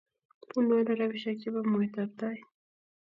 Bunuu 0.51 0.77
ano 0.79 0.91
robishe 0.99 1.31
che 1.39 1.47
bo 1.53 1.61
mwaitab 1.71 2.11
tait. 2.19 2.43